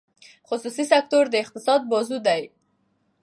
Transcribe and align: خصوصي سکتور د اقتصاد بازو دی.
خصوصي 0.47 0.83
سکتور 0.91 1.25
د 1.29 1.35
اقتصاد 1.43 1.81
بازو 1.91 2.17
دی. 2.27 2.41